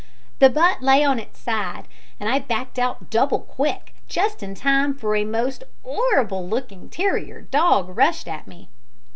[0.39, 1.87] The butt lay on its side,
[2.19, 7.41] and I backed out double quick just in time, for a most 'orrible lookin' terrier
[7.41, 8.69] dog rushed at me.